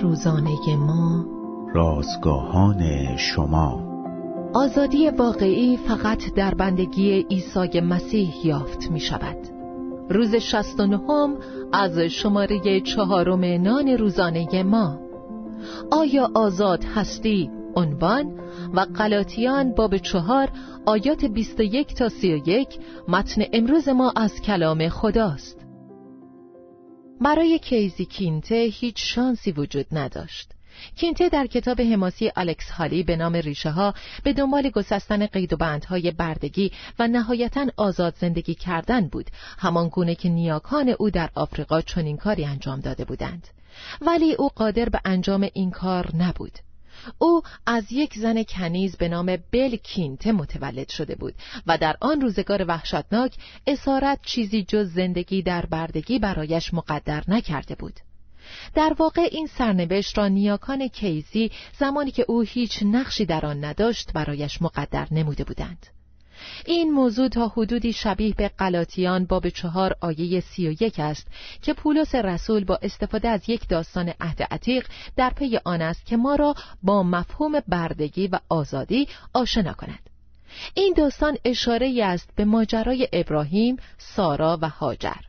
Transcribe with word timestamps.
روزانه 0.00 0.76
ما. 0.76 1.24
رازگاهان 1.74 3.16
شما. 3.16 3.82
آزادی 4.54 5.10
واقعی 5.10 5.76
فقط 5.76 6.34
در 6.34 6.54
بندگی 6.54 7.26
عیسی 7.30 7.80
مسیح 7.80 8.46
یافت 8.46 8.90
می 8.90 9.00
شود. 9.00 9.36
روز 10.10 10.34
شست 10.34 10.80
و 10.80 10.86
نهم 10.86 11.36
از 11.72 11.98
شماره 11.98 12.80
چهارم 12.80 13.44
نان 13.44 13.88
روزانه 13.88 14.62
ما. 14.62 14.98
آیا 15.90 16.30
آزاد 16.34 16.84
هستی؟ 16.84 17.50
عنوان 17.76 18.40
و 18.74 18.80
قلاتیان 18.80 19.72
باب 19.72 19.96
چهار 19.96 20.48
آیات 20.86 21.24
21 21.24 21.94
تا 21.94 22.08
31 22.08 22.68
متن 23.08 23.42
امروز 23.52 23.88
ما 23.88 24.12
از 24.16 24.40
کلام 24.40 24.88
خداست. 24.88 25.61
برای 27.24 27.58
کیزی 27.58 28.04
کینته 28.04 28.54
هیچ 28.54 29.14
شانسی 29.14 29.52
وجود 29.52 29.86
نداشت. 29.92 30.50
کینته 30.96 31.28
در 31.28 31.46
کتاب 31.46 31.80
حماسی 31.80 32.32
الکس 32.36 32.70
هالی 32.70 33.02
به 33.02 33.16
نام 33.16 33.36
ریشه 33.36 33.70
ها 33.70 33.94
به 34.24 34.32
دنبال 34.32 34.70
گسستن 34.70 35.26
قید 35.26 35.52
و 35.52 35.56
بندهای 35.56 36.10
بردگی 36.10 36.72
و 36.98 37.08
نهایتا 37.08 37.66
آزاد 37.76 38.14
زندگی 38.20 38.54
کردن 38.54 39.08
بود 39.08 39.30
همان 39.58 39.88
گونه 39.88 40.14
که 40.14 40.28
نیاکان 40.28 40.88
او 40.88 41.10
در 41.10 41.30
آفریقا 41.34 41.80
چنین 41.80 42.16
کاری 42.16 42.44
انجام 42.44 42.80
داده 42.80 43.04
بودند. 43.04 43.48
ولی 44.00 44.34
او 44.34 44.48
قادر 44.48 44.88
به 44.88 45.00
انجام 45.04 45.48
این 45.54 45.70
کار 45.70 46.16
نبود. 46.16 46.58
او 47.18 47.42
از 47.66 47.92
یک 47.92 48.18
زن 48.18 48.42
کنیز 48.42 48.96
به 48.96 49.08
نام 49.08 49.38
بل 49.52 49.76
کینته 49.76 50.32
متولد 50.32 50.88
شده 50.88 51.14
بود 51.14 51.34
و 51.66 51.78
در 51.78 51.96
آن 52.00 52.20
روزگار 52.20 52.64
وحشتناک 52.68 53.34
اسارت 53.66 54.18
چیزی 54.22 54.62
جز 54.62 54.92
زندگی 54.92 55.42
در 55.42 55.66
بردگی 55.66 56.18
برایش 56.18 56.74
مقدر 56.74 57.24
نکرده 57.28 57.74
بود. 57.74 58.00
در 58.74 58.96
واقع 58.98 59.28
این 59.32 59.46
سرنوشت 59.46 60.18
را 60.18 60.28
نیاکان 60.28 60.88
کیزی 60.88 61.50
زمانی 61.78 62.10
که 62.10 62.24
او 62.28 62.40
هیچ 62.40 62.82
نقشی 62.82 63.26
در 63.26 63.46
آن 63.46 63.64
نداشت 63.64 64.12
برایش 64.12 64.62
مقدر 64.62 65.08
نموده 65.10 65.44
بودند. 65.44 65.86
این 66.66 66.90
موضوع 66.90 67.28
تا 67.28 67.48
حدودی 67.48 67.92
شبیه 67.92 68.34
به 68.34 68.50
قلاتیان 68.58 69.24
باب 69.24 69.48
چهار 69.48 69.96
آیه 70.00 70.40
سی 70.40 70.68
و 70.68 70.82
یک 70.82 70.94
است 70.98 71.26
که 71.62 71.74
پولس 71.74 72.14
رسول 72.14 72.64
با 72.64 72.78
استفاده 72.82 73.28
از 73.28 73.48
یک 73.48 73.68
داستان 73.68 74.12
عهد 74.20 74.42
عتیق 74.42 74.86
در 75.16 75.30
پی 75.30 75.58
آن 75.64 75.82
است 75.82 76.06
که 76.06 76.16
ما 76.16 76.34
را 76.34 76.54
با 76.82 77.02
مفهوم 77.02 77.60
بردگی 77.68 78.26
و 78.26 78.38
آزادی 78.48 79.08
آشنا 79.34 79.72
کند 79.72 80.10
این 80.74 80.94
داستان 80.96 81.36
اشاره 81.44 82.04
است 82.04 82.30
به 82.36 82.44
ماجرای 82.44 83.08
ابراهیم، 83.12 83.76
سارا 83.98 84.58
و 84.62 84.68
هاجر 84.68 85.20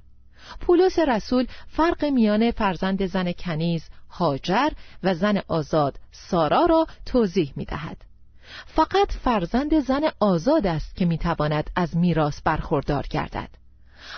پولس 0.60 1.00
رسول 1.00 1.48
فرق 1.68 2.06
میان 2.06 2.52
فرزند 2.52 3.06
زن 3.06 3.32
کنیز 3.32 3.90
هاجر 4.10 4.70
و 5.04 5.14
زن 5.14 5.42
آزاد 5.48 6.00
سارا 6.12 6.66
را 6.66 6.88
توضیح 7.06 7.54
می 7.56 7.66
دهد. 7.66 7.98
فقط 8.66 9.12
فرزند 9.12 9.80
زن 9.80 10.02
آزاد 10.20 10.68
است 10.68 10.96
که 10.96 11.06
می‌تواند 11.06 11.70
از 11.76 11.98
میراث 11.98 12.42
برخوردار 12.42 13.06
گردد. 13.10 13.50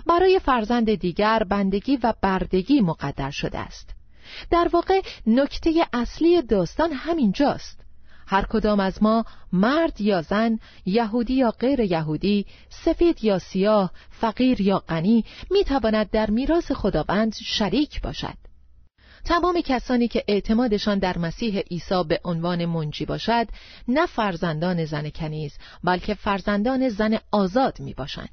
برای 0.07 0.39
فرزند 0.39 0.95
دیگر 0.95 1.43
بندگی 1.43 1.97
و 2.03 2.13
بردگی 2.21 2.81
مقدر 2.81 3.31
شده 3.31 3.59
است. 3.59 3.89
در 4.49 4.69
واقع 4.73 5.01
نکته 5.27 5.85
اصلی 5.93 6.41
داستان 6.41 6.91
همین 6.91 7.31
جاست 7.31 7.85
هر 8.27 8.45
کدام 8.45 8.79
از 8.79 9.03
ما 9.03 9.25
مرد 9.53 10.01
یا 10.01 10.21
زن 10.21 10.59
یهودی 10.85 11.33
یا 11.33 11.51
غیر 11.51 11.79
یهودی 11.79 12.45
سفید 12.69 13.23
یا 13.23 13.39
سیاه 13.39 13.91
فقیر 14.09 14.61
یا 14.61 14.79
غنی 14.79 15.25
می‌تواند 15.51 16.09
در 16.09 16.29
میراث 16.29 16.71
خداوند 16.71 17.35
شریک 17.45 18.01
باشد. 18.01 18.44
تمام 19.25 19.61
کسانی 19.61 20.07
که 20.07 20.23
اعتمادشان 20.27 20.99
در 20.99 21.17
مسیح 21.17 21.59
عیسی 21.59 22.03
به 22.07 22.19
عنوان 22.23 22.65
منجی 22.65 23.05
باشد 23.05 23.47
نه 23.87 24.05
فرزندان 24.05 24.85
زن 24.85 25.09
کنیز 25.09 25.57
بلکه 25.83 26.13
فرزندان 26.13 26.89
زن 26.89 27.17
آزاد 27.31 27.79
می 27.79 27.93
باشند 27.93 28.29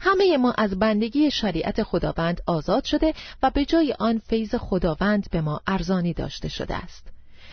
همه 0.00 0.36
ما 0.36 0.54
از 0.58 0.78
بندگی 0.78 1.30
شریعت 1.30 1.82
خداوند 1.82 2.40
آزاد 2.46 2.84
شده 2.84 3.14
و 3.42 3.50
به 3.50 3.64
جای 3.64 3.94
آن 3.98 4.18
فیض 4.18 4.54
خداوند 4.54 5.30
به 5.30 5.40
ما 5.40 5.60
ارزانی 5.66 6.12
داشته 6.12 6.48
شده 6.48 6.74
است. 6.74 7.06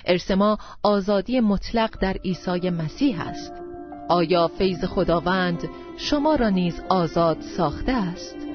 ارث 0.05 0.31
ما 0.31 0.57
آزادی 0.83 1.39
مطلق 1.39 1.99
در 2.01 2.13
عیسی 2.13 2.69
مسیح 2.69 3.21
است. 3.27 3.53
آیا 4.09 4.47
فیض 4.47 4.85
خداوند 4.85 5.69
شما 5.97 6.35
را 6.35 6.49
نیز 6.49 6.81
آزاد 6.89 7.41
ساخته 7.41 7.91
است؟ 7.91 8.54